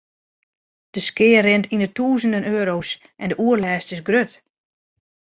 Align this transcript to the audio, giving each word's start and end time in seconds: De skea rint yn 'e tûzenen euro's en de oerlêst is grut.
De 0.93 0.99
skea 1.07 1.41
rint 1.41 1.69
yn 1.73 1.83
'e 1.85 1.89
tûzenen 1.95 2.47
euro's 2.55 2.89
en 3.21 3.27
de 3.31 3.35
oerlêst 3.45 3.93
is 3.95 4.01
grut. 4.07 4.31